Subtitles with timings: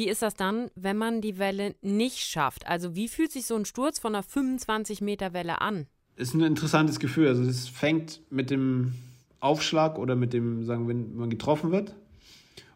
[0.00, 2.66] Wie ist das dann, wenn man die Welle nicht schafft?
[2.66, 5.88] Also wie fühlt sich so ein Sturz von einer 25 Meter Welle an?
[6.16, 7.28] Ist ein interessantes Gefühl.
[7.28, 8.94] Also es fängt mit dem
[9.40, 11.94] Aufschlag oder mit dem, sagen wir, wenn man getroffen wird.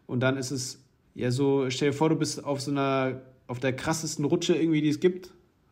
[0.05, 0.83] Und dann ist es
[1.15, 4.81] ja so, stell dir vor, du bist auf so einer, auf der krassesten Rutsche irgendwie,
[4.81, 5.31] die es gibt,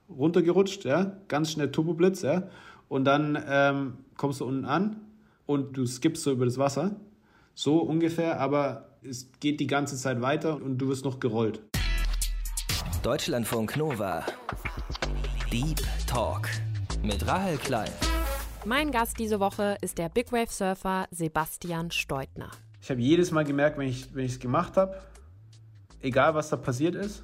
[0.09, 2.49] runtergerutscht, ja, ganz schnell Turboblitz, ja.
[2.89, 5.01] Und dann ähm, kommst du unten an
[5.45, 6.95] und du skippst so über das Wasser.
[7.53, 11.61] So ungefähr, aber es geht die ganze Zeit weiter und du wirst noch gerollt.
[13.01, 14.25] Deutschlandfunk Nova.
[15.51, 16.47] Deep Talk
[17.03, 17.91] mit Rahel Klein.
[18.65, 22.49] Mein Gast diese Woche ist der Big Wave Surfer Sebastian Steutner.
[22.81, 24.97] Ich habe jedes Mal gemerkt, wenn ich es gemacht habe,
[26.01, 27.23] egal was da passiert ist,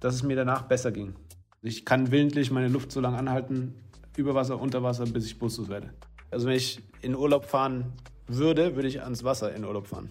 [0.00, 1.14] dass es mir danach besser ging.
[1.62, 3.74] Ich kann willentlich meine Luft so lange anhalten,
[4.16, 5.92] über Wasser, unter Wasser, bis ich bewusstlos werde.
[6.30, 7.92] Also wenn ich in Urlaub fahren
[8.26, 10.10] würde, würde ich ans Wasser in Urlaub fahren.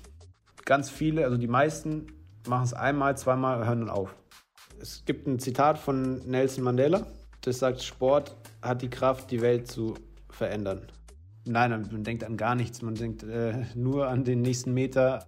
[0.65, 2.07] Ganz viele, also die meisten,
[2.47, 4.15] machen es einmal, zweimal, hören dann auf.
[4.81, 7.05] Es gibt ein Zitat von Nelson Mandela,
[7.41, 9.93] das sagt, Sport hat die Kraft, die Welt zu
[10.29, 10.87] verändern.
[11.45, 15.27] Nein, man denkt an gar nichts, man denkt äh, nur an den nächsten Meter.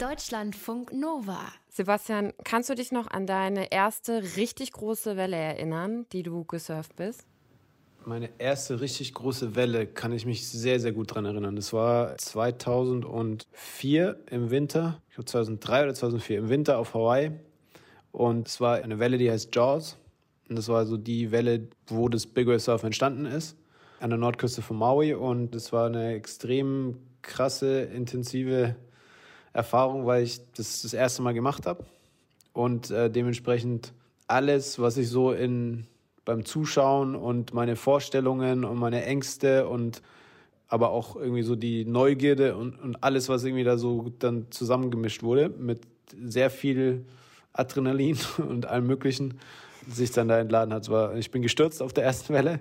[0.00, 1.38] Deutschlandfunk Nova.
[1.68, 6.96] Sebastian, kannst du dich noch an deine erste richtig große Welle erinnern, die du gesurft
[6.96, 7.24] bist?
[8.06, 11.56] Meine erste richtig große Welle kann ich mich sehr, sehr gut daran erinnern.
[11.56, 17.30] Das war 2004 im Winter, ich glaube 2003 oder 2004 im Winter auf Hawaii.
[18.12, 19.96] Und es war eine Welle, die heißt Jaws.
[20.50, 23.56] Und das war so die Welle, wo das Big Wave Surf entstanden ist,
[24.00, 25.14] an der Nordküste von Maui.
[25.14, 28.76] Und es war eine extrem krasse, intensive
[29.54, 31.86] Erfahrung, weil ich das das erste Mal gemacht habe.
[32.52, 33.94] Und äh, dementsprechend
[34.26, 35.86] alles, was ich so in
[36.24, 40.02] beim Zuschauen und meine Vorstellungen und meine Ängste und
[40.68, 45.22] aber auch irgendwie so die Neugierde und, und alles, was irgendwie da so dann zusammengemischt
[45.22, 45.82] wurde mit
[46.24, 47.04] sehr viel
[47.52, 49.38] Adrenalin und allem Möglichen,
[49.88, 50.88] sich dann da entladen hat.
[50.88, 52.60] War, ich bin gestürzt auf der ersten Welle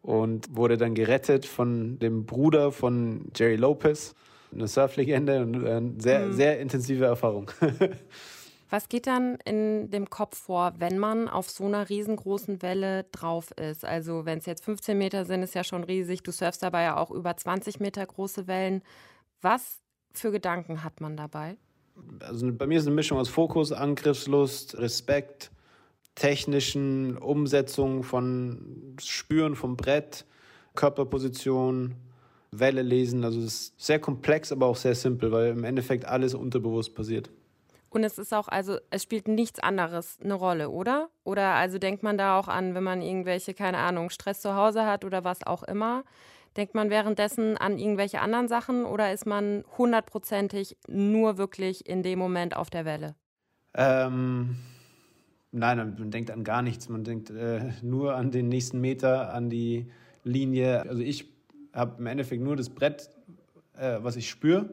[0.00, 4.14] und wurde dann gerettet von dem Bruder von Jerry Lopez,
[4.52, 6.32] eine Surflegende und eine sehr, mhm.
[6.32, 7.50] sehr intensive Erfahrung.
[8.72, 13.50] Was geht dann in dem Kopf vor, wenn man auf so einer riesengroßen Welle drauf
[13.50, 13.84] ist?
[13.84, 16.22] Also wenn es jetzt 15 Meter sind, ist ja schon riesig.
[16.22, 18.80] Du surfst dabei ja auch über 20 Meter große Wellen.
[19.42, 19.82] Was
[20.14, 21.58] für Gedanken hat man dabei?
[22.20, 25.50] Also bei mir ist eine Mischung aus Fokus, Angriffslust, Respekt,
[26.14, 30.24] technischen Umsetzung von Spüren vom Brett,
[30.74, 31.94] Körperposition,
[32.52, 33.22] Welle lesen.
[33.22, 37.28] Also es ist sehr komplex, aber auch sehr simpel, weil im Endeffekt alles unterbewusst passiert.
[37.92, 41.10] Und es ist auch, also es spielt nichts anderes eine Rolle, oder?
[41.24, 44.86] Oder also denkt man da auch an, wenn man irgendwelche, keine Ahnung, Stress zu Hause
[44.86, 46.02] hat oder was auch immer,
[46.56, 52.18] denkt man währenddessen an irgendwelche anderen Sachen oder ist man hundertprozentig nur wirklich in dem
[52.18, 53.14] Moment auf der Welle?
[53.74, 54.56] Ähm,
[55.50, 56.88] nein, man denkt an gar nichts.
[56.88, 59.90] Man denkt äh, nur an den nächsten Meter, an die
[60.24, 60.88] Linie.
[60.88, 61.30] Also ich
[61.74, 63.10] habe im Endeffekt nur das Brett,
[63.76, 64.70] äh, was ich spüre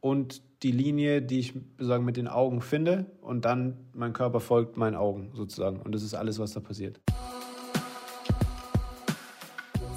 [0.00, 4.76] und die Linie, die ich sozusagen mit den Augen finde und dann mein Körper folgt
[4.78, 5.80] meinen Augen sozusagen.
[5.80, 7.00] Und das ist alles, was da passiert.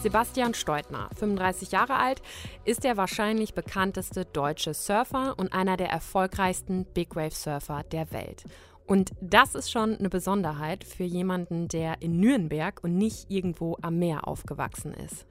[0.03, 2.21] Sebastian Steutner, 35 Jahre alt,
[2.65, 8.43] ist der wahrscheinlich bekannteste deutsche Surfer und einer der erfolgreichsten Big Wave Surfer der Welt.
[8.87, 13.99] Und das ist schon eine Besonderheit für jemanden, der in Nürnberg und nicht irgendwo am
[13.99, 15.25] Meer aufgewachsen ist.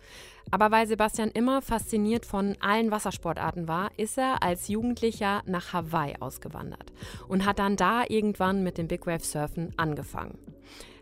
[0.51, 6.17] Aber weil Sebastian immer fasziniert von allen Wassersportarten war, ist er als Jugendlicher nach Hawaii
[6.21, 6.93] ausgewandert
[7.29, 10.39] und hat dann da irgendwann mit dem Big Wave Surfen angefangen.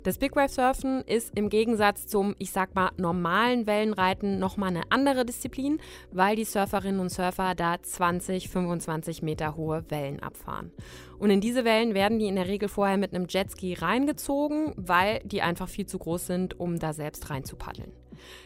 [0.04, 4.82] Das Big Wave Surfen ist im Gegensatz zum, ich sag mal, normalen Wellenreiten nochmal eine
[4.90, 5.80] andere Disziplin,
[6.12, 10.72] weil die Surferinnen und Surfer da 20, 25 Meter hohe Wellen abfahren.
[11.18, 15.20] Und in diese Wellen werden die in der Regel vorher mit einem Jetski reingezogen, weil
[15.24, 17.90] die einfach viel zu groß sind, um da selbst reinzupaddeln.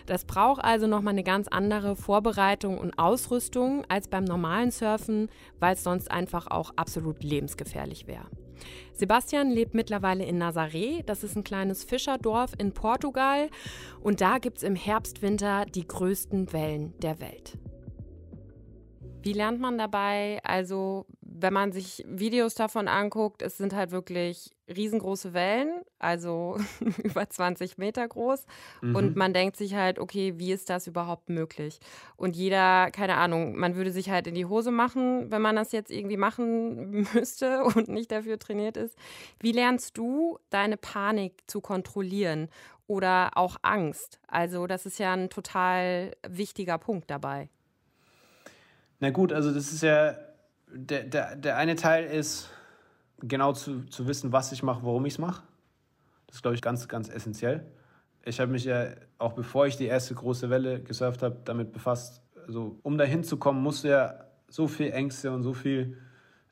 [0.07, 5.75] Das braucht also nochmal eine ganz andere Vorbereitung und Ausrüstung als beim normalen Surfen, weil
[5.75, 8.27] es sonst einfach auch absolut lebensgefährlich wäre.
[8.93, 11.03] Sebastian lebt mittlerweile in Nazaré.
[11.05, 13.49] Das ist ein kleines Fischerdorf in Portugal.
[14.01, 17.59] Und da gibt es im Herbst, Winter die größten Wellen der Welt.
[19.23, 20.41] Wie lernt man dabei?
[20.43, 21.07] Also,
[21.41, 26.59] wenn man sich Videos davon anguckt, es sind halt wirklich riesengroße Wellen, also
[27.03, 28.45] über 20 Meter groß.
[28.83, 28.95] Mhm.
[28.95, 31.81] Und man denkt sich halt, okay, wie ist das überhaupt möglich?
[32.17, 35.73] Und jeder, keine Ahnung, man würde sich halt in die Hose machen, wenn man das
[35.73, 38.97] jetzt irgendwie machen müsste und nicht dafür trainiert ist.
[39.41, 42.49] Wie lernst du deine Panik zu kontrollieren
[42.87, 44.21] oder auch Angst?
[44.27, 47.49] Also, das ist ja ein total wichtiger Punkt dabei.
[49.01, 50.17] Na gut, also das ist ja,
[50.73, 52.51] der, der, der eine Teil ist
[53.21, 55.43] genau zu, zu wissen, was ich mache, warum ich es mache.
[56.27, 57.65] Das ist, glaube ich, ganz, ganz essentiell.
[58.25, 58.89] Ich habe mich ja,
[59.19, 62.23] auch bevor ich die erste große Welle gesurft habe, damit befasst.
[62.47, 65.97] Also, um dahin zu kommen, musst du ja so viel Ängste und so viel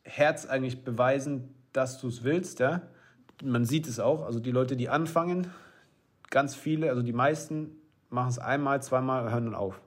[0.02, 2.60] Herz eigentlich beweisen, dass du es willst.
[2.60, 2.82] Ja?
[3.42, 4.24] Man sieht es auch.
[4.24, 5.50] Also die Leute, die anfangen,
[6.30, 7.72] ganz viele, also die meisten
[8.08, 9.80] machen es einmal, zweimal, hören dann auf.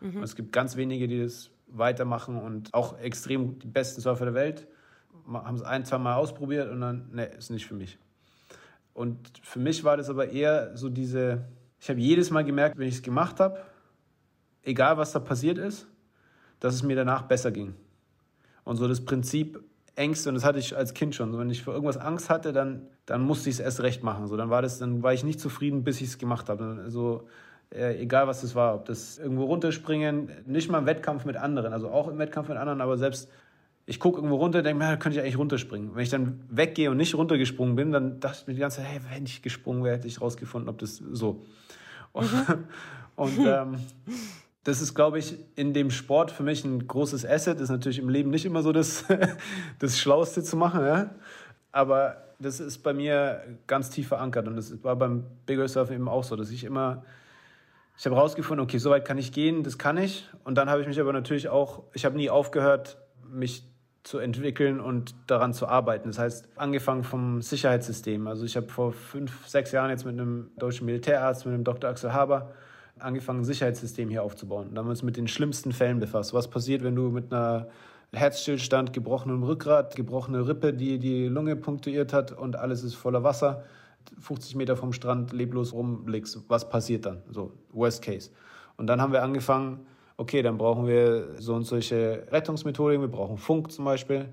[0.00, 0.22] Mhm.
[0.22, 4.66] Es gibt ganz wenige, die das weitermachen und auch extrem die besten Surfer der Welt
[5.32, 7.98] haben es ein, zwei Mal ausprobiert und dann, ne, ist nicht für mich.
[8.94, 11.44] Und für mich war das aber eher so diese,
[11.78, 13.60] ich habe jedes Mal gemerkt, wenn ich es gemacht habe,
[14.62, 15.86] egal was da passiert ist,
[16.58, 17.74] dass es mir danach besser ging.
[18.64, 19.62] Und so das Prinzip
[19.96, 21.32] Ängste, und das hatte ich als Kind schon.
[21.32, 24.26] So, wenn ich vor irgendwas Angst hatte, dann, dann musste ich es erst recht machen.
[24.28, 26.80] So, dann, war das, dann war ich nicht zufrieden, bis ich es gemacht habe.
[26.84, 27.28] Also,
[27.74, 31.72] äh, egal was das war, ob das irgendwo runterspringen, nicht mal im Wettkampf mit anderen,
[31.72, 33.28] also auch im Wettkampf mit anderen, aber selbst
[33.86, 35.94] ich gucke irgendwo runter, denke mir, da könnte ich eigentlich runterspringen.
[35.94, 38.86] Wenn ich dann weggehe und nicht runtergesprungen bin, dann dachte ich mir die ganze Zeit,
[38.86, 41.44] hey, wenn ich gesprungen wäre, hätte ich rausgefunden, ob das so.
[42.12, 42.64] Und, mhm.
[43.14, 43.76] und ähm,
[44.64, 47.56] das ist, glaube ich, in dem Sport für mich ein großes Asset.
[47.56, 49.04] Das ist natürlich im Leben nicht immer so das,
[49.78, 51.10] das Schlauste zu machen, ja?
[51.70, 54.48] aber das ist bei mir ganz tief verankert.
[54.48, 57.04] Und das war beim Big Surfen eben auch so, dass ich immer,
[58.00, 60.26] ich habe herausgefunden, okay, so weit kann ich gehen, das kann ich.
[60.42, 62.96] Und dann habe ich mich aber natürlich auch, ich habe nie aufgehört,
[63.30, 63.68] mich
[64.04, 66.08] zu entwickeln und daran zu arbeiten.
[66.08, 68.26] Das heißt, angefangen vom Sicherheitssystem.
[68.26, 71.90] Also ich habe vor fünf, sechs Jahren jetzt mit einem deutschen Militärarzt, mit dem Dr.
[71.90, 72.52] Axel Haber,
[72.98, 74.70] angefangen, ein Sicherheitssystem hier aufzubauen.
[74.72, 76.32] Da haben wir uns mit den schlimmsten Fällen befasst.
[76.32, 77.68] Was passiert, wenn du mit einer
[78.14, 83.62] Herzstillstand, gebrochenem Rückgrat, gebrochene Rippe, die die Lunge punktuiert hat und alles ist voller Wasser,
[84.18, 86.44] 50 Meter vom Strand leblos rumblickst.
[86.48, 87.22] Was passiert dann?
[87.30, 88.30] So, Worst Case.
[88.76, 89.86] Und dann haben wir angefangen,
[90.16, 94.28] okay, dann brauchen wir so und solche Rettungsmethoden, wir brauchen Funk zum Beispiel,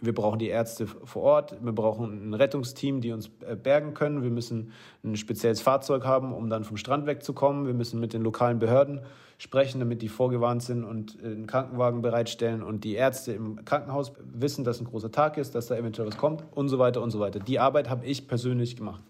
[0.00, 4.22] wir brauchen die Ärzte vor Ort, wir brauchen ein Rettungsteam, die uns äh, bergen können,
[4.22, 8.22] wir müssen ein spezielles Fahrzeug haben, um dann vom Strand wegzukommen, wir müssen mit den
[8.22, 9.00] lokalen Behörden
[9.38, 14.64] sprechen, damit die vorgewarnt sind und einen Krankenwagen bereitstellen und die Ärzte im Krankenhaus wissen,
[14.64, 17.20] dass ein großer Tag ist, dass da eventuell was kommt und so weiter und so
[17.20, 17.40] weiter.
[17.40, 19.02] Die Arbeit habe ich persönlich gemacht.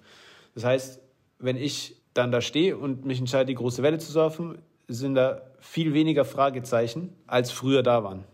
[0.54, 1.00] Das heißt,
[1.38, 4.58] wenn ich dann da stehe und mich entscheide, die große Welle zu surfen,
[4.88, 8.24] sind da viel weniger Fragezeichen, als früher da waren.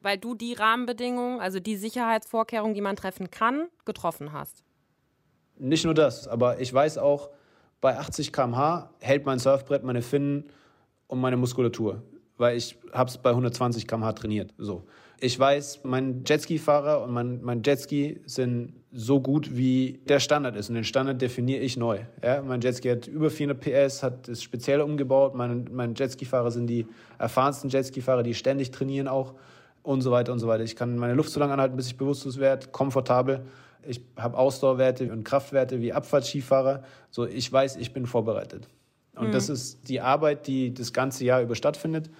[0.00, 4.62] Weil du die Rahmenbedingungen, also die Sicherheitsvorkehrungen, die man treffen kann, getroffen hast.
[5.58, 7.30] Nicht nur das, aber ich weiß auch,
[7.80, 10.44] bei 80 km/h hält mein Surfbrett meine Finnen
[11.06, 12.02] und meine Muskulatur,
[12.36, 14.54] weil ich habe es bei 120 km/h trainiert.
[14.58, 14.84] So.
[15.18, 20.68] Ich weiß, mein Jetski-Fahrer und mein, mein Jetski sind so gut, wie der Standard ist.
[20.68, 22.00] Und den Standard definiere ich neu.
[22.22, 25.34] Ja, mein Jetski hat über 400 PS, hat es speziell umgebaut.
[25.34, 26.86] Mein, mein Jetski-Fahrer sind die
[27.18, 29.34] erfahrensten Jetski-Fahrer, die ständig trainieren auch
[29.86, 30.64] und so weiter und so weiter.
[30.64, 33.46] Ich kann meine Luft so lange anhalten, bis ich bewusstlos werde, komfortabel.
[33.86, 36.82] Ich habe Ausdauerwerte und Kraftwerte wie Abfahrtskifahrer.
[37.10, 38.68] So, ich weiß, ich bin vorbereitet.
[39.14, 39.32] Und mhm.
[39.32, 42.10] das ist die Arbeit, die das ganze Jahr über stattfindet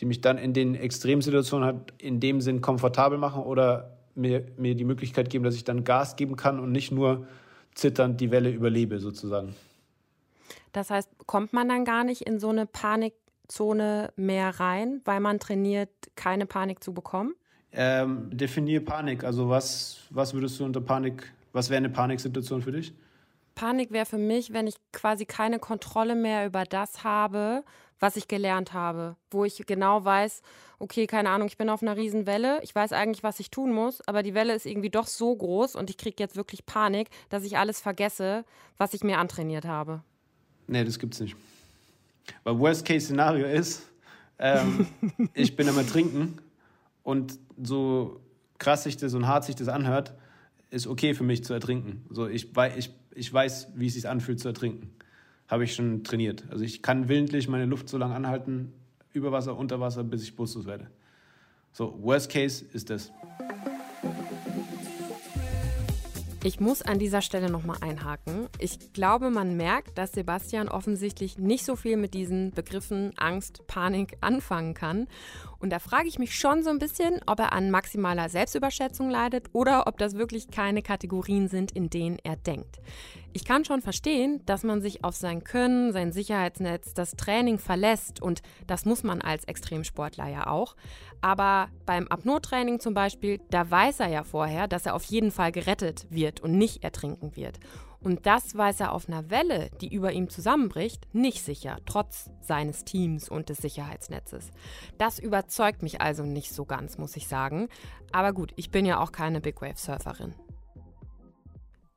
[0.00, 4.74] die mich dann in den Extremsituationen halt in dem Sinn komfortabel machen oder mir, mir
[4.74, 7.26] die Möglichkeit geben, dass ich dann Gas geben kann und nicht nur
[7.74, 9.54] zitternd die Welle überlebe sozusagen.
[10.72, 12.66] Das heißt, kommt man dann gar nicht in so eine
[13.50, 17.34] Panikzone mehr rein, weil man trainiert, keine Panik zu bekommen?
[17.72, 19.24] Ähm, definier Panik.
[19.24, 22.92] Also was, was würdest du unter Panik, was wäre eine Paniksituation für dich?
[23.54, 27.64] Panik wäre für mich, wenn ich quasi keine Kontrolle mehr über das habe,
[27.98, 30.40] was ich gelernt habe, wo ich genau weiß,
[30.78, 34.00] okay, keine Ahnung, ich bin auf einer Riesenwelle, ich weiß eigentlich, was ich tun muss,
[34.08, 37.44] aber die Welle ist irgendwie doch so groß und ich kriege jetzt wirklich Panik, dass
[37.44, 38.44] ich alles vergesse,
[38.78, 40.02] was ich mir antrainiert habe.
[40.66, 41.36] Nee, das gibt's nicht.
[42.44, 43.82] Weil Worst-Case-Szenario ist,
[44.38, 44.86] ähm,
[45.34, 46.38] ich bin immer trinken
[47.02, 48.20] und so
[48.58, 50.14] krass sich das und hart sich das anhört,
[50.70, 52.04] ist okay für mich zu ertrinken.
[52.10, 54.90] So, ich, ich, ich weiß, wie es sich anfühlt zu ertrinken
[55.50, 56.44] habe ich schon trainiert.
[56.48, 58.72] Also ich kann willentlich meine Luft so lange anhalten,
[59.12, 60.86] über Wasser, unter Wasser, bis ich bewusstlos werde.
[61.72, 63.10] So, Worst Case ist das.
[66.42, 68.48] Ich muss an dieser Stelle nochmal einhaken.
[68.58, 74.16] Ich glaube, man merkt, dass Sebastian offensichtlich nicht so viel mit diesen Begriffen Angst, Panik
[74.22, 75.06] anfangen kann.
[75.58, 79.50] Und da frage ich mich schon so ein bisschen, ob er an maximaler Selbstüberschätzung leidet
[79.52, 82.80] oder ob das wirklich keine Kategorien sind, in denen er denkt.
[83.34, 88.20] Ich kann schon verstehen, dass man sich auf sein Können, sein Sicherheitsnetz, das Training verlässt
[88.20, 90.74] und das muss man als Extremsportler ja auch.
[91.20, 95.52] Aber beim Apnoe-Training zum Beispiel, da weiß er ja vorher, dass er auf jeden Fall
[95.52, 97.60] gerettet wird und nicht ertrinken wird.
[98.02, 102.84] Und das weiß er auf einer Welle, die über ihm zusammenbricht, nicht sicher, trotz seines
[102.84, 104.50] Teams und des Sicherheitsnetzes.
[104.96, 107.68] Das überzeugt mich also nicht so ganz, muss ich sagen.
[108.10, 110.34] Aber gut, ich bin ja auch keine Big Wave Surferin.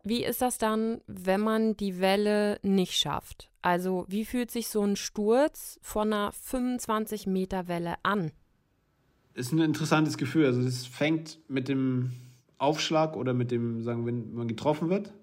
[0.03, 3.50] Wie ist das dann, wenn man die Welle nicht schafft?
[3.62, 8.34] Also wie fühlt sich so ein Sturz von einer 25 Meter Welle an?
[9.36, 10.46] Ist ein interessantes Gefühl.
[10.46, 12.12] Also es fängt mit dem
[12.58, 15.13] Aufschlag oder mit dem, sagen, wenn man getroffen wird.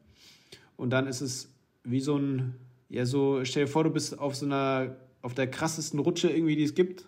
[0.76, 1.52] Und dann ist es
[1.84, 2.54] wie so ein,
[2.88, 6.56] ja so, stell dir vor, du bist auf so einer, auf der krassesten Rutsche irgendwie,
[6.56, 7.06] die es gibt,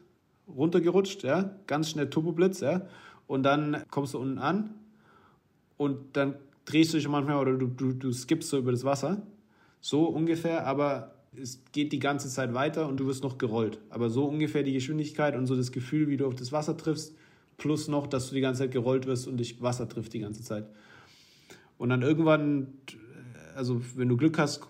[0.49, 2.87] runtergerutscht, ja, ganz schnell Turboblitz, ja.
[3.27, 4.75] Und dann kommst du unten an
[5.77, 9.23] und dann drehst du dich manchmal oder du, du, du skippst so über das Wasser.
[9.81, 13.79] So ungefähr, aber es geht die ganze Zeit weiter und du wirst noch gerollt.
[13.91, 17.15] Aber so ungefähr die Geschwindigkeit und so das Gefühl, wie du auf das Wasser triffst,
[17.57, 20.43] plus noch, dass du die ganze Zeit gerollt wirst und dich Wasser trifft die ganze
[20.43, 20.67] Zeit.
[21.79, 22.75] Und dann irgendwann,
[23.55, 24.67] also wenn du Glück hast,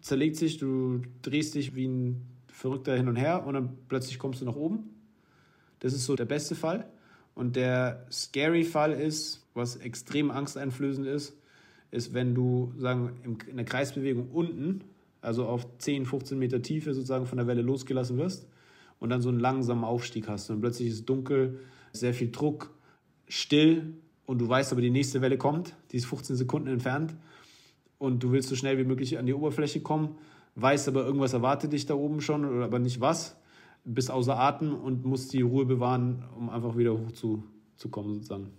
[0.00, 4.40] zerlegt sich, du drehst dich wie ein Verrückter hin und her und dann plötzlich kommst
[4.40, 4.90] du nach oben.
[5.80, 6.88] Das ist so der beste Fall.
[7.34, 11.36] Und der scary Fall ist, was extrem angsteinflößend ist,
[11.90, 14.82] ist, wenn du sagen, in der Kreisbewegung unten,
[15.20, 18.48] also auf 10, 15 Meter Tiefe sozusagen von der Welle losgelassen wirst
[18.98, 20.50] und dann so einen langsamen Aufstieg hast.
[20.50, 21.60] Und plötzlich ist es dunkel,
[21.92, 22.74] sehr viel Druck,
[23.28, 23.94] still
[24.26, 27.16] und du weißt aber, die nächste Welle kommt, die ist 15 Sekunden entfernt
[27.98, 30.18] und du willst so schnell wie möglich an die Oberfläche kommen,
[30.54, 33.36] weißt aber, irgendwas erwartet dich da oben schon, oder aber nicht was,
[33.84, 38.52] bist außer Atem und musst die Ruhe bewahren, um einfach wieder hochzukommen sozusagen.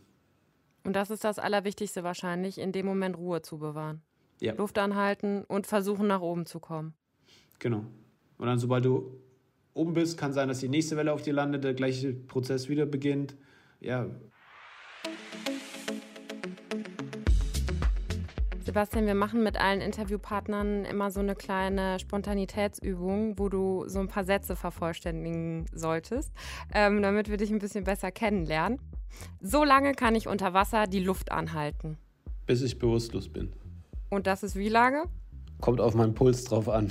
[0.84, 4.02] Und das ist das Allerwichtigste wahrscheinlich, in dem Moment Ruhe zu bewahren.
[4.40, 4.54] Ja.
[4.54, 6.94] Luft anhalten und versuchen, nach oben zu kommen.
[7.60, 7.86] Genau.
[8.38, 9.20] Und dann, sobald du
[9.74, 12.86] oben bist, kann sein, dass die nächste Welle auf dir landet, der gleiche Prozess wieder
[12.86, 13.36] beginnt.
[13.80, 14.08] Ja.
[18.70, 24.08] Sebastian, wir machen mit allen Interviewpartnern immer so eine kleine Spontanitätsübung, wo du so ein
[24.08, 26.32] paar Sätze vervollständigen solltest,
[26.72, 28.80] ähm, damit wir dich ein bisschen besser kennenlernen.
[29.42, 31.98] So lange kann ich unter Wasser die Luft anhalten.
[32.46, 33.54] Bis ich bewusstlos bin.
[34.10, 35.04] Und das ist wie lange?
[35.62, 36.90] Kommt auf meinen Puls drauf an.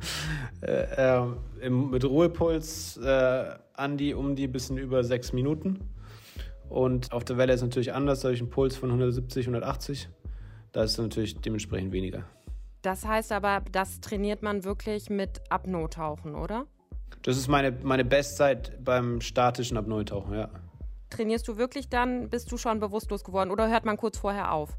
[0.62, 1.20] äh,
[1.62, 3.44] äh, mit Ruhepuls äh,
[3.74, 5.80] an die um die bisschen über sechs Minuten.
[6.68, 10.08] Und auf der Welle ist natürlich anders, da habe ich einen Puls von 170, 180.
[10.72, 12.24] Da ist es natürlich dementsprechend weniger.
[12.80, 16.66] Das heißt aber, das trainiert man wirklich mit Apnoe-Tauchen, oder?
[17.22, 20.48] Das ist meine, meine Bestzeit beim statischen Apnoe-Tauchen, ja.
[21.10, 24.76] Trainierst du wirklich dann, bist du schon bewusstlos geworden oder hört man kurz vorher auf?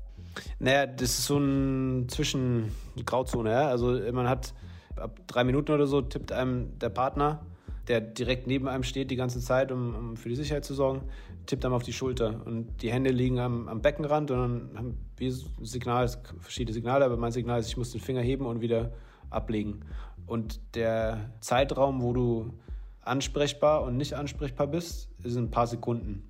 [0.59, 3.51] Naja, das ist so ein Zwischen-Grauzone.
[3.51, 3.67] Ja?
[3.67, 4.53] Also man hat
[4.95, 7.45] ab drei Minuten oder so tippt einem der Partner,
[7.87, 11.03] der direkt neben einem steht die ganze Zeit, um, um für die Sicherheit zu sorgen,
[11.45, 12.41] tippt einem auf die Schulter.
[12.45, 16.09] Und die Hände liegen am, am Beckenrand und dann haben wir Signal,
[16.39, 18.93] verschiedene Signale, aber mein Signal ist, ich muss den Finger heben und wieder
[19.29, 19.81] ablegen.
[20.25, 22.53] Und der Zeitraum, wo du
[23.01, 26.23] ansprechbar und nicht ansprechbar bist, sind ein paar Sekunden.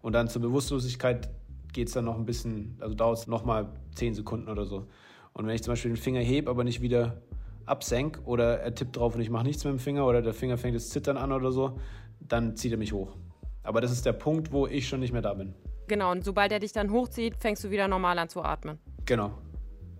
[0.00, 1.28] Und dann zur Bewusstlosigkeit
[1.72, 4.86] geht es dann noch ein bisschen, also dauert es nochmal zehn Sekunden oder so.
[5.32, 7.22] Und wenn ich zum Beispiel den Finger hebe, aber nicht wieder
[7.66, 10.58] absenk oder er tippt drauf und ich mache nichts mit dem Finger oder der Finger
[10.58, 11.78] fängt das Zittern an oder so,
[12.20, 13.16] dann zieht er mich hoch.
[13.62, 15.54] Aber das ist der Punkt, wo ich schon nicht mehr da bin.
[15.86, 18.78] Genau, und sobald er dich dann hochzieht, fängst du wieder normal an zu atmen.
[19.06, 19.32] Genau.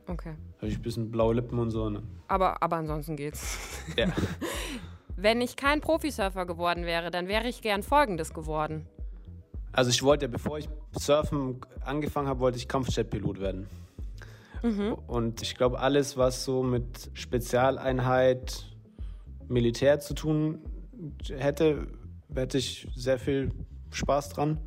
[0.07, 0.35] Okay.
[0.59, 1.89] Habe ich ein bisschen blaue Lippen und so.
[1.91, 2.03] Ne?
[2.29, 3.59] Aber, aber ansonsten geht's.
[3.97, 4.07] Ja.
[5.17, 8.87] Wenn ich kein Profisurfer geworden wäre, dann wäre ich gern Folgendes geworden.
[9.73, 13.67] Also ich wollte, bevor ich Surfen angefangen habe, wollte ich Kampfjetpilot werden.
[14.63, 14.95] Mhm.
[15.07, 18.67] Und ich glaube, alles, was so mit Spezialeinheit,
[19.49, 20.59] Militär zu tun
[21.29, 21.87] hätte,
[22.35, 23.51] hätte ich sehr viel
[23.91, 24.59] Spaß dran.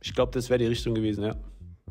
[0.00, 1.36] Ich glaube, das wäre die Richtung gewesen, ja.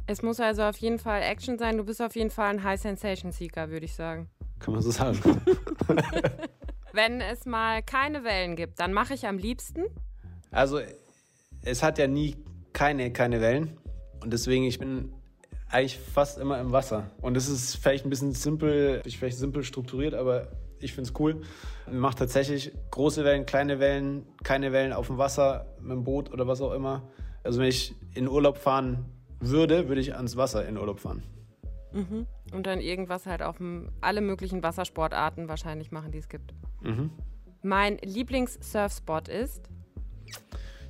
[0.07, 1.77] Es muss also auf jeden Fall Action sein.
[1.77, 4.29] Du bist auf jeden Fall ein High Sensation Seeker, würde ich sagen.
[4.59, 5.19] Kann man so sagen.
[6.93, 9.83] Wenn es mal keine Wellen gibt, dann mache ich am liebsten.
[10.51, 10.79] Also,
[11.65, 12.37] es hat ja nie
[12.73, 13.77] keine, keine Wellen.
[14.21, 15.11] Und deswegen, ich bin
[15.69, 17.11] eigentlich fast immer im Wasser.
[17.21, 20.47] Und es ist vielleicht ein bisschen simpel, vielleicht simpel strukturiert, aber
[20.79, 21.41] ich finde es cool.
[21.87, 26.31] Man macht tatsächlich große Wellen, kleine Wellen, keine Wellen auf dem Wasser, mit dem Boot
[26.31, 27.03] oder was auch immer.
[27.43, 29.05] Also wenn ich in Urlaub fahren
[29.39, 31.23] würde, würde ich ans Wasser in Urlaub fahren.
[31.93, 32.27] Mhm.
[32.53, 36.53] Und dann irgendwas halt auf dem, alle möglichen Wassersportarten wahrscheinlich machen, die es gibt.
[36.81, 37.09] Mhm.
[37.61, 39.69] Mein Lieblings-Surfspot ist?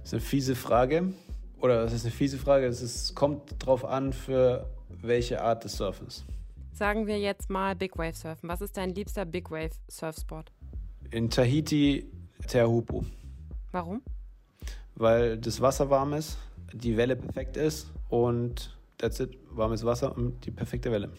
[0.06, 1.14] Das ist eine fiese Frage.
[1.60, 2.68] Oder das ist eine fiese Frage.
[2.68, 4.70] Es kommt drauf an, für
[5.02, 6.24] welche Art des Surfens.
[6.74, 8.48] Sagen wir jetzt mal Big Wave Surfen.
[8.48, 10.52] Was ist dein liebster Big Wave Surfspot?
[11.10, 12.08] In Tahiti
[12.48, 13.04] Teahupo.
[13.72, 14.04] Warum?
[14.94, 16.38] Weil das Wasser warm ist,
[16.72, 21.10] die Welle perfekt ist und that's it, warmes Wasser und die perfekte Welle.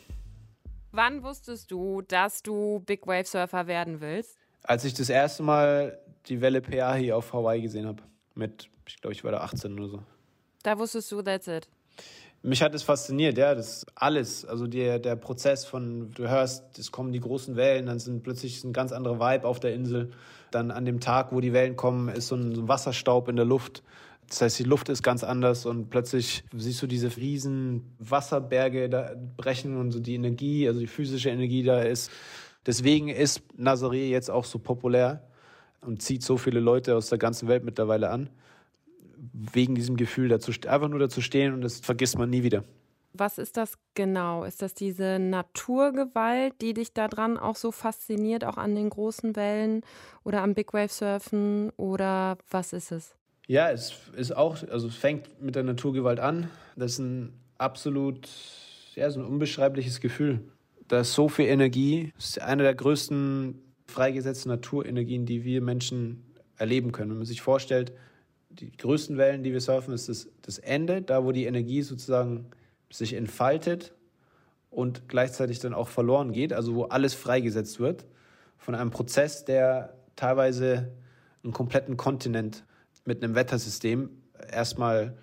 [0.92, 4.38] Wann wusstest du, dass du Big Wave Surfer werden willst?
[4.62, 8.04] Als ich das erste Mal die Welle PA hier auf Hawaii gesehen habe.
[8.36, 10.02] Mit, ich glaube, ich war da 18 oder so.
[10.62, 11.68] Da wusstest du, that's it.
[12.42, 14.44] Mich hat es fasziniert, ja, das alles.
[14.44, 18.62] Also der, der Prozess von, du hörst, es kommen die großen Wellen, dann sind plötzlich
[18.62, 20.12] ein ganz anderer Vibe auf der Insel.
[20.50, 23.82] Dann an dem Tag, wo die Wellen kommen, ist so ein Wasserstaub in der Luft.
[24.28, 29.12] Das heißt, die Luft ist ganz anders und plötzlich siehst du diese riesen Wasserberge da
[29.36, 32.10] brechen und so die Energie, also die physische Energie da ist.
[32.66, 35.22] Deswegen ist Nazaré jetzt auch so populär
[35.80, 38.28] und zieht so viele Leute aus der ganzen Welt mittlerweile an.
[39.32, 42.64] Wegen diesem Gefühl, dazu, einfach nur dazu stehen und das vergisst man nie wieder.
[43.12, 44.44] Was ist das genau?
[44.44, 49.82] Ist das diese Naturgewalt, die dich daran auch so fasziniert, auch an den großen Wellen
[50.22, 53.14] oder am Big Wave Surfen oder was ist es?
[53.46, 56.50] Ja, es ist auch, also es fängt mit der Naturgewalt an.
[56.76, 58.28] Das ist ein absolut,
[58.94, 60.40] ja, so ein unbeschreibliches Gefühl.
[60.88, 62.12] Da ist so viel Energie.
[62.16, 66.24] Das ist eine der größten freigesetzten Naturenergien, die wir Menschen
[66.56, 67.10] erleben können.
[67.10, 67.92] Wenn man sich vorstellt,
[68.60, 72.46] die größten Wellen, die wir surfen, ist das, das Ende, da wo die Energie sozusagen
[72.90, 73.94] sich entfaltet
[74.70, 78.06] und gleichzeitig dann auch verloren geht, also wo alles freigesetzt wird
[78.56, 80.92] von einem Prozess, der teilweise
[81.44, 82.64] einen kompletten Kontinent
[83.04, 84.10] mit einem Wettersystem
[84.50, 85.16] erstmal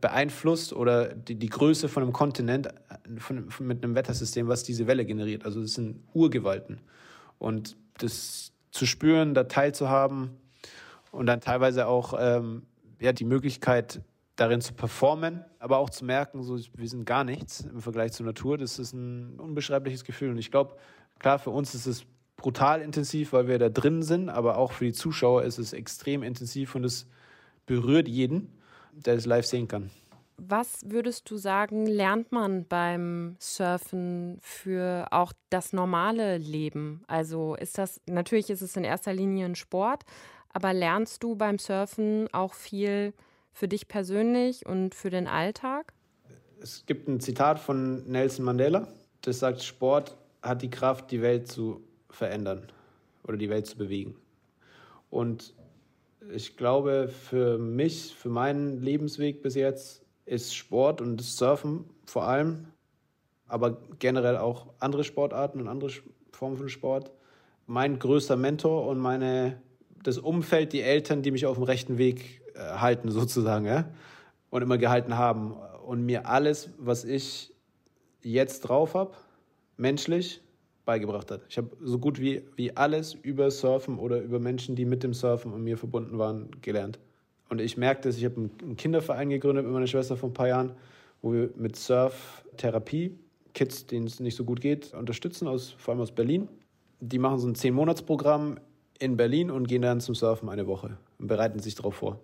[0.00, 2.68] beeinflusst oder die, die Größe von einem Kontinent
[3.18, 5.44] von, von, mit einem Wettersystem, was diese Welle generiert.
[5.44, 6.80] Also das sind Urgewalten.
[7.38, 10.30] Und das zu spüren, da teilzuhaben
[11.14, 12.62] und dann teilweise auch ähm,
[13.00, 14.02] ja, die Möglichkeit,
[14.36, 18.26] darin zu performen, aber auch zu merken, so, wir sind gar nichts im Vergleich zur
[18.26, 18.58] Natur.
[18.58, 20.30] Das ist ein unbeschreibliches Gefühl.
[20.30, 20.76] Und ich glaube,
[21.18, 22.04] klar, für uns ist es
[22.36, 26.22] brutal intensiv, weil wir da drin sind, aber auch für die Zuschauer ist es extrem
[26.22, 27.06] intensiv und es
[27.66, 28.52] berührt jeden,
[28.92, 29.90] der es live sehen kann.
[30.36, 37.04] Was würdest du sagen, lernt man beim Surfen für auch das normale Leben?
[37.06, 40.02] Also ist das, natürlich ist es in erster Linie ein Sport,
[40.54, 43.12] aber lernst du beim Surfen auch viel
[43.52, 45.92] für dich persönlich und für den Alltag?
[46.60, 48.88] Es gibt ein Zitat von Nelson Mandela,
[49.20, 52.68] das sagt, Sport hat die Kraft, die Welt zu verändern
[53.24, 54.16] oder die Welt zu bewegen.
[55.10, 55.54] Und
[56.32, 62.68] ich glaube, für mich, für meinen Lebensweg bis jetzt, ist Sport und Surfen vor allem,
[63.46, 65.90] aber generell auch andere Sportarten und andere
[66.32, 67.10] Formen von Sport,
[67.66, 69.60] mein größter Mentor und meine,
[70.06, 73.88] das Umfeld, die Eltern, die mich auf dem rechten Weg äh, halten, sozusagen, ja,
[74.50, 75.54] und immer gehalten haben.
[75.86, 77.52] Und mir alles, was ich
[78.22, 79.12] jetzt drauf habe,
[79.76, 80.40] menschlich,
[80.84, 81.42] beigebracht hat.
[81.48, 85.14] Ich habe so gut wie, wie alles über Surfen oder über Menschen, die mit dem
[85.14, 86.98] Surfen und mir verbunden waren, gelernt.
[87.48, 90.48] Und ich merkte es, ich habe einen Kinderverein gegründet mit meiner Schwester vor ein paar
[90.48, 90.72] Jahren,
[91.22, 93.18] wo wir mit Surftherapie
[93.54, 96.48] Kids, denen es nicht so gut geht, unterstützen, aus, vor allem aus Berlin.
[97.00, 98.58] Die machen so ein Zehn-Monats-Programm
[98.98, 102.20] in Berlin und gehen dann zum Surfen eine Woche und bereiten sich darauf vor.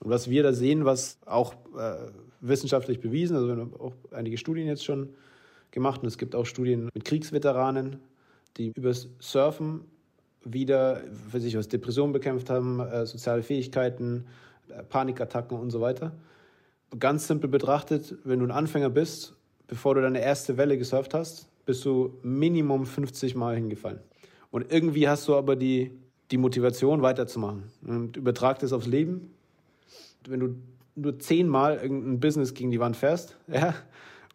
[0.00, 4.38] Und was wir da sehen, was auch äh, wissenschaftlich bewiesen, also wir haben auch einige
[4.38, 5.10] Studien jetzt schon
[5.70, 7.96] gemacht und es gibt auch Studien mit Kriegsveteranen,
[8.56, 9.82] die übers Surfen
[10.42, 14.26] wieder für sich aus Depressionen bekämpft haben, äh, soziale Fähigkeiten,
[14.68, 16.12] äh, Panikattacken und so weiter.
[16.98, 19.36] Ganz simpel betrachtet, wenn du ein Anfänger bist,
[19.68, 24.00] bevor du deine erste Welle gesurft hast, bist du Minimum 50 Mal hingefallen.
[24.50, 25.92] Und irgendwie hast du aber die,
[26.30, 27.64] die Motivation weiterzumachen.
[27.86, 29.30] Und übertrag das aufs Leben.
[30.26, 30.54] Wenn du
[30.96, 33.74] nur zehnmal irgendein Business gegen die Wand fährst, ja,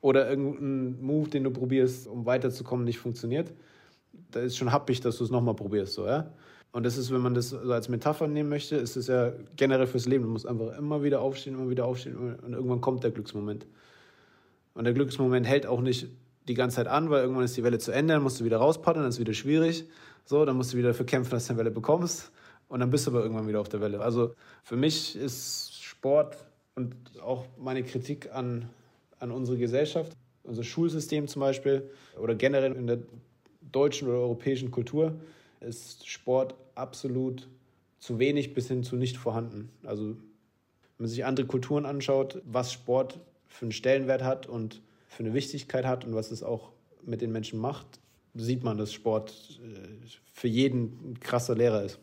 [0.02, 3.52] oder irgendein Move, den du probierst, um weiterzukommen, nicht funktioniert,
[4.32, 6.32] da ist schon happig, dass du es nochmal probierst, so, ja.
[6.72, 9.88] Und das ist, wenn man das so als Metapher nehmen möchte, ist es ja generell
[9.88, 10.26] fürs Leben.
[10.26, 13.66] Du musst einfach immer wieder aufstehen, immer wieder aufstehen und irgendwann kommt der Glücksmoment.
[14.74, 16.10] Und der Glücksmoment hält auch nicht
[16.48, 18.58] die ganze Zeit an, weil irgendwann ist die Welle zu Ende, dann musst du wieder
[18.58, 19.86] rauspaddeln, dann ist es wieder schwierig.
[20.26, 22.32] So, dann musst du wieder dafür kämpfen, dass du eine Welle bekommst.
[22.68, 24.02] Und dann bist du aber irgendwann wieder auf der Welle.
[24.02, 26.38] Also für mich ist Sport
[26.76, 28.70] und auch meine Kritik an
[29.20, 33.00] an unsere Gesellschaft, unser Schulsystem zum Beispiel oder generell in der
[33.72, 35.16] deutschen oder europäischen Kultur
[35.62, 37.48] ist Sport absolut
[38.00, 39.70] zu wenig bis hin zu nicht vorhanden.
[39.84, 40.18] Also wenn
[41.00, 44.82] man sich andere Kulturen anschaut, was Sport für einen Stellenwert hat und
[45.16, 46.72] für eine Wichtigkeit hat und was es auch
[47.04, 48.00] mit den Menschen macht,
[48.34, 52.00] sieht man, dass Sport äh, für jeden ein krasser Lehrer ist.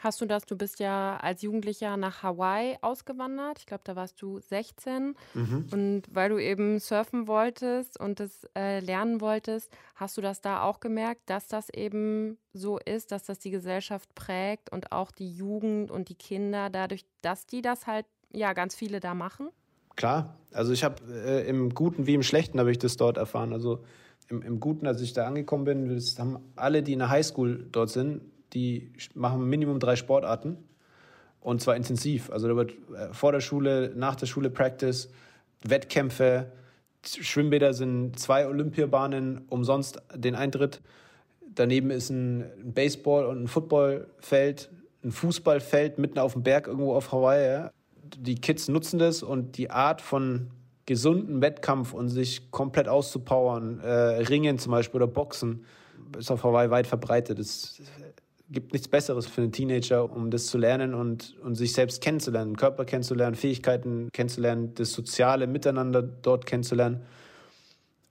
[0.00, 0.46] Hast du das?
[0.46, 3.58] Du bist ja als Jugendlicher nach Hawaii ausgewandert.
[3.58, 5.14] Ich glaube, da warst du 16.
[5.34, 5.66] Mhm.
[5.70, 10.62] Und weil du eben surfen wolltest und es äh, lernen wolltest, hast du das da
[10.62, 15.30] auch gemerkt, dass das eben so ist, dass das die Gesellschaft prägt und auch die
[15.30, 19.50] Jugend und die Kinder dadurch, dass die das halt, ja, ganz viele da machen?
[20.00, 23.52] Klar, also ich habe äh, im Guten wie im Schlechten habe ich das dort erfahren.
[23.52, 23.80] Also
[24.30, 27.66] im, im Guten, als ich da angekommen bin, das haben alle, die in der Highschool
[27.70, 28.22] dort sind,
[28.54, 30.56] die machen Minimum drei Sportarten
[31.42, 32.30] und zwar intensiv.
[32.30, 35.10] Also da wird äh, vor der Schule, nach der Schule Practice,
[35.64, 36.50] Wettkämpfe,
[37.04, 40.80] Schwimmbäder sind zwei Olympiabahnen umsonst den Eintritt.
[41.54, 44.70] Daneben ist ein Baseball- und ein Footballfeld,
[45.04, 47.68] ein Fußballfeld mitten auf dem Berg irgendwo auf Hawaii.
[48.18, 50.50] Die Kids nutzen das und die Art von
[50.86, 55.64] gesunden Wettkampf und sich komplett auszupowern, äh, Ringen zum Beispiel oder Boxen,
[56.18, 57.38] ist auf Hawaii weit verbreitet.
[57.38, 57.80] Es
[58.50, 62.56] gibt nichts Besseres für einen Teenager, um das zu lernen und, und sich selbst kennenzulernen,
[62.56, 67.02] Körper kennenzulernen, Fähigkeiten kennenzulernen, das soziale Miteinander dort kennenzulernen.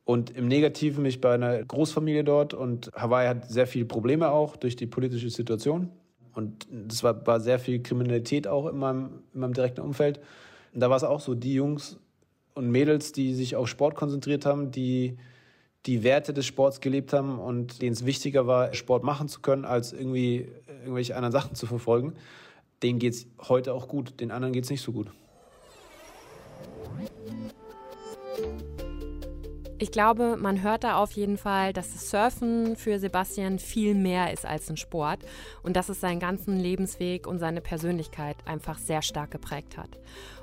[0.06, 4.56] Und im Negativen mich bei einer Großfamilie dort und Hawaii hat sehr viele Probleme auch
[4.56, 5.92] durch die politische Situation.
[6.34, 10.20] Und es war, war sehr viel Kriminalität auch in meinem, in meinem direkten Umfeld.
[10.74, 11.98] Und da war es auch so, die Jungs
[12.54, 15.18] und Mädels, die sich auf Sport konzentriert haben, die
[15.86, 19.66] die Werte des Sports gelebt haben und denen es wichtiger war, Sport machen zu können,
[19.66, 20.50] als irgendwie
[20.82, 22.14] irgendwelche anderen Sachen zu verfolgen,
[22.84, 25.08] denen geht es heute auch gut, den anderen geht es nicht so gut.
[29.82, 34.34] Ich glaube, man hört da auf jeden Fall, dass das Surfen für Sebastian viel mehr
[34.34, 35.20] ist als ein Sport
[35.64, 39.98] und dass es seinen ganzen Lebensweg und seine Persönlichkeit einfach sehr stark geprägt hat.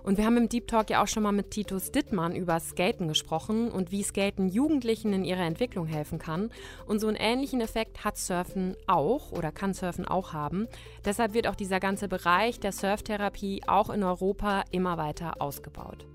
[0.07, 3.09] Und wir haben im Deep Talk ja auch schon mal mit Titus Dittmann über Skaten
[3.09, 6.51] gesprochen und wie Skaten Jugendlichen in ihrer Entwicklung helfen kann.
[6.87, 10.69] Und so einen ähnlichen Effekt hat Surfen auch oder kann Surfen auch haben.
[11.05, 16.07] Deshalb wird auch dieser ganze Bereich der Surftherapie auch in Europa immer weiter ausgebaut.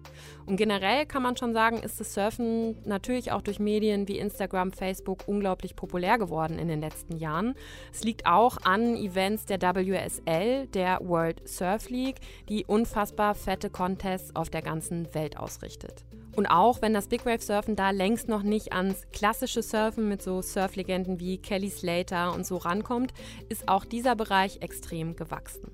[0.46, 4.72] Und generell kann man schon sagen, ist das Surfen natürlich auch durch Medien wie Instagram,
[4.72, 7.56] Facebook unglaublich populär geworden in den letzten Jahren.
[7.92, 12.18] Es liegt auch an Events der WSL, der World Surf League,
[12.50, 16.06] die unfassbar fette Contests auf der ganzen Welt ausrichtet.
[16.36, 20.22] Und auch wenn das Big Wave Surfen da längst noch nicht ans klassische Surfen mit
[20.22, 23.12] so Surflegenden wie Kelly Slater und so rankommt,
[23.50, 25.72] ist auch dieser Bereich extrem gewachsen.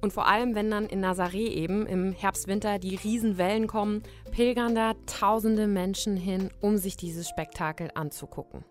[0.00, 4.74] Und vor allem, wenn dann in Nazaré eben im Herbst, Winter die Riesenwellen kommen, pilgern
[4.74, 8.64] da tausende Menschen hin, um sich dieses Spektakel anzugucken.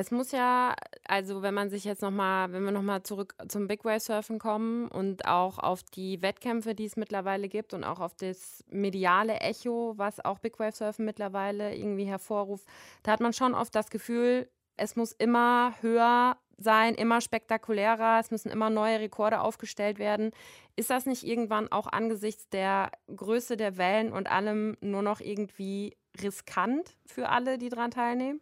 [0.00, 0.74] Es muss ja,
[1.06, 4.88] also wenn man sich jetzt nochmal, wenn wir nochmal zurück zum Big Wave Surfen kommen
[4.88, 9.92] und auch auf die Wettkämpfe, die es mittlerweile gibt und auch auf das mediale Echo,
[9.98, 12.64] was auch Big Wave Surfen mittlerweile irgendwie hervorruft,
[13.02, 18.30] da hat man schon oft das Gefühl, es muss immer höher sein, immer spektakulärer, es
[18.30, 20.30] müssen immer neue Rekorde aufgestellt werden.
[20.76, 25.94] Ist das nicht irgendwann auch angesichts der Größe der Wellen und allem nur noch irgendwie
[26.22, 28.40] riskant für alle, die daran teilnehmen?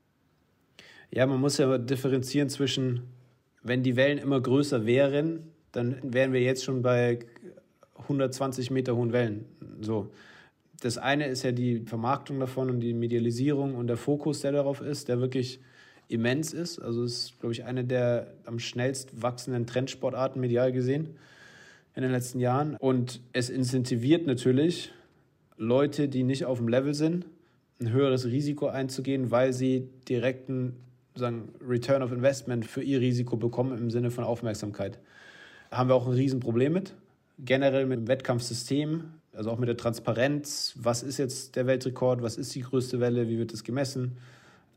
[1.10, 3.02] Ja, man muss ja differenzieren zwischen,
[3.62, 7.20] wenn die Wellen immer größer wären, dann wären wir jetzt schon bei
[7.96, 9.46] 120 Meter hohen Wellen.
[9.80, 10.10] So.
[10.80, 14.80] Das eine ist ja die Vermarktung davon und die Medialisierung und der Fokus, der darauf
[14.80, 15.60] ist, der wirklich
[16.08, 16.78] immens ist.
[16.78, 21.16] Also es ist, glaube ich, eine der am schnellst wachsenden Trendsportarten medial gesehen
[21.94, 22.76] in den letzten Jahren.
[22.76, 24.92] Und es incentiviert natürlich
[25.56, 27.26] Leute, die nicht auf dem Level sind,
[27.80, 30.76] ein höheres Risiko einzugehen, weil sie direkten
[31.18, 34.98] sagen, Return of Investment für ihr Risiko bekommen im Sinne von Aufmerksamkeit.
[35.70, 36.94] haben wir auch ein Riesenproblem mit.
[37.38, 40.74] Generell mit dem Wettkampfsystem, also auch mit der Transparenz.
[40.76, 42.22] Was ist jetzt der Weltrekord?
[42.22, 43.28] Was ist die größte Welle?
[43.28, 44.16] Wie wird das gemessen?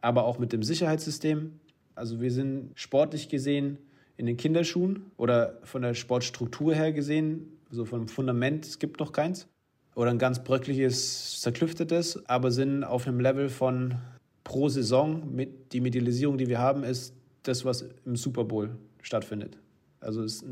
[0.01, 1.59] aber auch mit dem Sicherheitssystem.
[1.95, 3.77] Also wir sind sportlich gesehen
[4.17, 9.13] in den Kinderschuhen oder von der Sportstruktur her gesehen, so vom Fundament, es gibt noch
[9.13, 9.47] keins.
[9.95, 13.95] Oder ein ganz bröckliches, zerklüftetes, aber sind auf einem Level von
[14.43, 19.57] pro Saison mit die Medialisierung, die wir haben, ist das, was im Super Bowl stattfindet.
[19.99, 20.45] Also es ist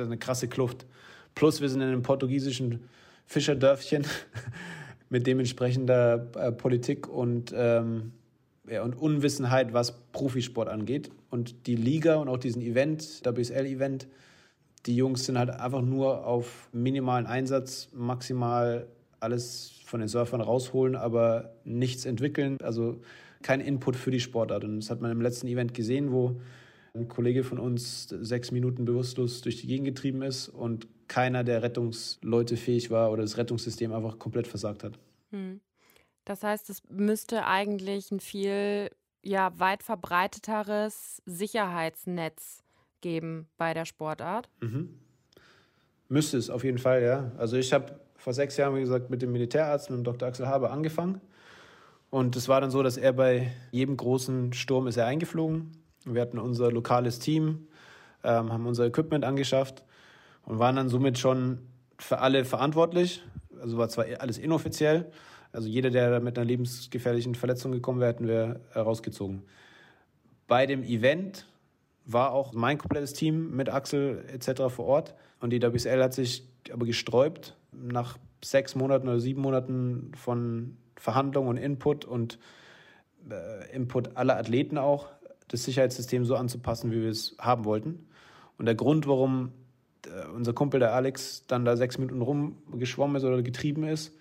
[0.00, 0.86] eine krasse Kluft.
[1.34, 2.88] Plus wir sind in einem portugiesischen
[3.26, 4.04] Fischerdörfchen
[5.10, 8.12] mit dementsprechender äh, Politik und ähm,
[8.68, 11.10] ja, und Unwissenheit, was Profisport angeht.
[11.30, 14.08] Und die Liga und auch diesen Event, WSL-Event,
[14.86, 18.86] die Jungs sind halt einfach nur auf minimalen Einsatz, maximal
[19.20, 22.58] alles von den Surfern rausholen, aber nichts entwickeln.
[22.62, 23.00] Also
[23.46, 24.64] kein Input für die Sportart.
[24.64, 26.40] Und das hat man im letzten Event gesehen, wo
[26.94, 31.62] ein Kollege von uns sechs Minuten bewusstlos durch die Gegend getrieben ist und keiner der
[31.62, 34.98] Rettungsleute fähig war oder das Rettungssystem einfach komplett versagt hat.
[35.30, 35.60] Hm.
[36.24, 38.90] Das heißt, es müsste eigentlich ein viel
[39.22, 42.64] ja, weit verbreiteteres Sicherheitsnetz
[43.00, 44.48] geben bei der Sportart.
[44.60, 44.98] Mhm.
[46.08, 47.30] Müsste es auf jeden Fall, ja.
[47.36, 50.26] Also ich habe vor sechs Jahren, wie gesagt, mit dem Militärarzt, mit dem Dr.
[50.26, 51.20] Axel Haber angefangen.
[52.10, 55.72] Und es war dann so, dass er bei jedem großen Sturm ist er eingeflogen.
[56.04, 57.66] Wir hatten unser lokales Team,
[58.22, 59.82] ähm, haben unser Equipment angeschafft
[60.44, 61.58] und waren dann somit schon
[61.98, 63.22] für alle verantwortlich
[63.60, 65.10] Also war zwar alles inoffiziell,
[65.52, 69.42] also jeder, der mit einer lebensgefährlichen Verletzung gekommen wäre, hätten wir rausgezogen.
[70.46, 71.46] Bei dem Event
[72.04, 74.68] war auch mein komplettes Team mit Axel etc.
[74.68, 80.12] vor Ort und die WSL hat sich aber gesträubt nach sechs Monaten oder sieben Monaten
[80.14, 82.38] von Verhandlungen und Input und
[83.30, 85.08] äh, Input aller Athleten auch,
[85.48, 88.06] das Sicherheitssystem so anzupassen, wie wir es haben wollten.
[88.58, 89.52] Und der Grund, warum
[90.06, 94.12] äh, unser Kumpel, der Alex, dann da sechs Minuten rumgeschwommen ist oder getrieben ist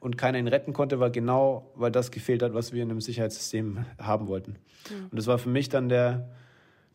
[0.00, 3.00] und keiner ihn retten konnte, war genau, weil das gefehlt hat, was wir in einem
[3.00, 4.56] Sicherheitssystem haben wollten.
[4.90, 5.04] Mhm.
[5.10, 6.28] Und das war für mich dann der,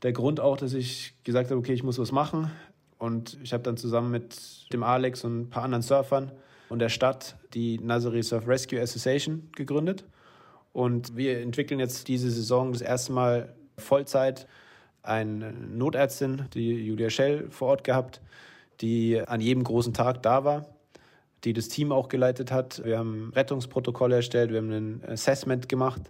[0.04, 2.52] der Grund auch, dass ich gesagt habe, okay, ich muss was machen.
[2.98, 6.32] Und ich habe dann zusammen mit dem Alex und ein paar anderen Surfern
[6.70, 10.06] und der Stadt die Nazaré Surf Rescue Association gegründet.
[10.74, 14.48] Und wir entwickeln jetzt diese Saison das erste Mal Vollzeit
[15.02, 18.22] eine Notärztin, die Julia Schell, vor Ort gehabt,
[18.82, 20.66] die an jedem großen Tag da war,
[21.44, 22.84] die das Team auch geleitet hat.
[22.84, 26.02] Wir haben Rettungsprotokolle erstellt, wir haben ein Assessment gemacht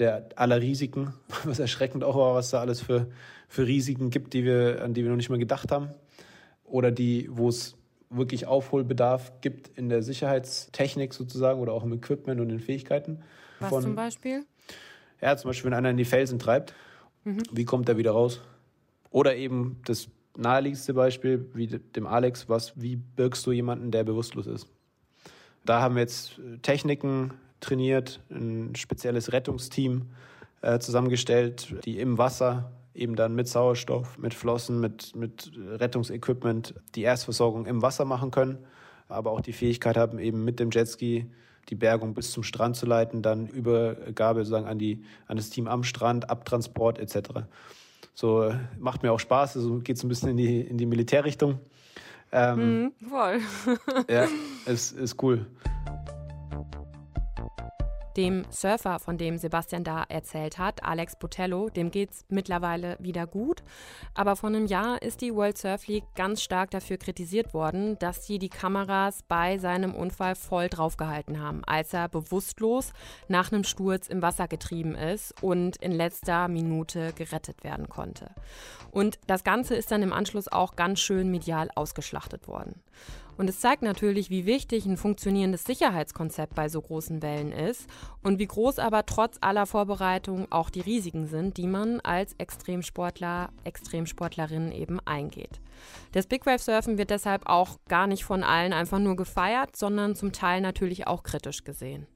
[0.00, 3.06] der aller Risiken, was erschreckend auch war, was da alles für,
[3.48, 5.90] für Risiken gibt, die wir, an die wir noch nicht mal gedacht haben.
[6.64, 7.76] Oder die, wo es
[8.10, 13.22] wirklich Aufholbedarf gibt in der Sicherheitstechnik sozusagen oder auch im Equipment und den Fähigkeiten.
[13.60, 14.44] Was Von, zum Beispiel?
[15.20, 16.74] Ja, zum Beispiel, wenn einer in die Felsen treibt,
[17.24, 17.42] mhm.
[17.52, 18.40] wie kommt er wieder raus?
[19.10, 24.46] Oder eben das naheliegendste Beispiel, wie dem Alex, was, wie birgst du jemanden, der bewusstlos
[24.46, 24.66] ist?
[25.64, 30.10] Da haben wir jetzt Techniken trainiert, ein spezielles Rettungsteam
[30.62, 37.02] äh, zusammengestellt, die im Wasser eben dann mit Sauerstoff, mit Flossen, mit, mit Rettungsequipment die
[37.02, 38.58] Erstversorgung im Wasser machen können,
[39.08, 41.30] aber auch die Fähigkeit haben, eben mit dem Jetski
[41.68, 45.68] die Bergung bis zum Strand zu leiten, dann Übergabe sozusagen an, die, an das Team
[45.68, 47.44] am Strand, Abtransport etc.
[48.14, 51.60] So macht mir auch Spaß, also geht es ein bisschen in die, in die Militärrichtung.
[52.32, 53.40] Ähm, mm, voll.
[54.08, 54.26] ja,
[54.66, 55.46] es ist cool.
[58.16, 63.62] Dem Surfer, von dem Sebastian da erzählt hat, Alex Botello, dem geht's mittlerweile wieder gut.
[64.14, 68.26] Aber vor einem Jahr ist die World Surf League ganz stark dafür kritisiert worden, dass
[68.26, 72.92] sie die Kameras bei seinem Unfall voll draufgehalten haben, als er bewusstlos
[73.28, 78.30] nach einem Sturz im Wasser getrieben ist und in letzter Minute gerettet werden konnte.
[78.90, 82.82] Und das Ganze ist dann im Anschluss auch ganz schön medial ausgeschlachtet worden.
[83.40, 87.88] Und es zeigt natürlich, wie wichtig ein funktionierendes Sicherheitskonzept bei so großen Wellen ist
[88.22, 93.48] und wie groß aber trotz aller Vorbereitungen auch die Risiken sind, die man als Extremsportler,
[93.64, 95.58] Extremsportlerin eben eingeht.
[96.12, 100.14] Das Big Wave Surfen wird deshalb auch gar nicht von allen einfach nur gefeiert, sondern
[100.14, 102.06] zum Teil natürlich auch kritisch gesehen.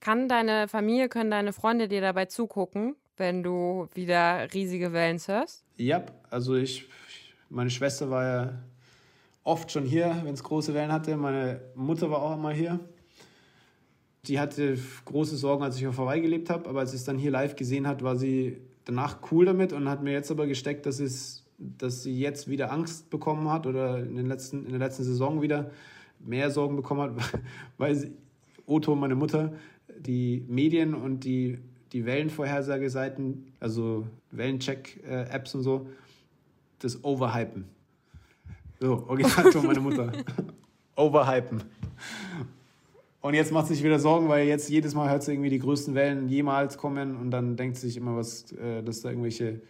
[0.00, 5.66] Kann deine Familie, können deine Freunde dir dabei zugucken, wenn du wieder riesige Wellen surfst?
[5.76, 6.88] Ja, also ich,
[7.50, 8.52] meine Schwester war ja
[9.48, 11.16] oft schon hier, wenn es große Wellen hatte.
[11.16, 12.78] Meine Mutter war auch immer hier.
[14.26, 17.16] Die hatte große Sorgen, als ich auf Hawaii gelebt habe, aber als sie es dann
[17.16, 20.84] hier live gesehen hat, war sie danach cool damit und hat mir jetzt aber gesteckt,
[20.84, 24.80] dass, es, dass sie jetzt wieder Angst bekommen hat oder in, den letzten, in der
[24.80, 25.70] letzten Saison wieder
[26.18, 27.40] mehr Sorgen bekommen hat,
[27.78, 28.12] weil sie,
[28.66, 29.54] Otto, meine Mutter,
[29.98, 31.58] die Medien und die,
[31.92, 35.86] die Wellenvorhersageseiten, also Wellencheck-Apps und so,
[36.80, 37.77] das Overhypen.
[38.80, 40.12] So, Originalton meine Mutter.
[40.96, 41.62] Overhypen.
[43.20, 45.58] Und jetzt macht sie sich wieder Sorgen, weil jetzt jedes Mal hört sie irgendwie die
[45.58, 49.60] größten Wellen jemals kommen und dann denkt sie sich immer, was, äh, dass da irgendwelche.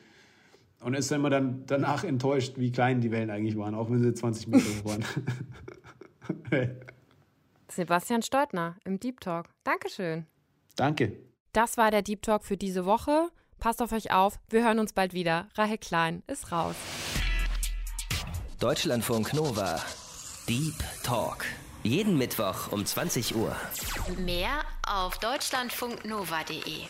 [0.80, 4.00] Und ist dann immer dann danach enttäuscht, wie klein die Wellen eigentlich waren, auch wenn
[4.00, 5.04] sie 20 Meter hoch waren.
[7.68, 9.46] Sebastian Steutner im Deep Talk.
[9.64, 10.26] Dankeschön.
[10.76, 11.16] Danke.
[11.52, 13.28] Das war der Deep Talk für diese Woche.
[13.58, 14.38] Passt auf euch auf.
[14.50, 15.48] Wir hören uns bald wieder.
[15.56, 16.76] Rahel Klein ist raus.
[18.60, 19.80] Deutschlandfunk Nova.
[20.48, 21.44] Deep Talk.
[21.84, 23.54] Jeden Mittwoch um 20 Uhr.
[24.16, 26.88] Mehr auf deutschlandfunknova.de.